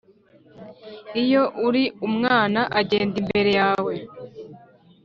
iyo 1.23 1.43
uri 1.67 1.83
umwana 2.07 2.61
agenda 2.79 3.15
imbere 3.21 3.49
yawe 3.59 3.93